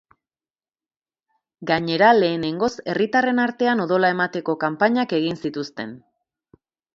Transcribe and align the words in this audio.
Gainera, 1.71 2.07
lehenengoz, 2.23 2.69
herritarren 2.93 3.43
artean 3.43 3.85
odola 3.85 4.11
emateko 4.15 4.57
kanpainak 4.65 5.15
egin 5.19 5.39
zituzten. 5.45 5.95